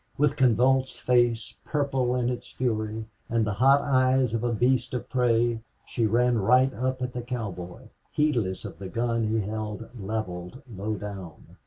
With 0.17 0.35
convulsed 0.35 0.99
face, 0.99 1.53
purple 1.63 2.15
in 2.15 2.29
its 2.29 2.49
fury, 2.49 3.05
and 3.29 3.45
the 3.45 3.53
hot 3.53 3.81
eyes 3.81 4.33
of 4.33 4.43
a 4.43 4.51
beast 4.51 4.95
of 4.95 5.07
prey 5.11 5.59
she 5.85 6.07
ran 6.07 6.39
right 6.39 6.73
up 6.73 7.03
at 7.03 7.13
the 7.13 7.21
cowboy, 7.21 7.89
heedless 8.11 8.65
of 8.65 8.79
the 8.79 8.89
gun 8.89 9.27
he 9.27 9.41
held 9.41 9.91
leveled 9.95 10.63
low 10.75 10.95
down. 10.95 11.57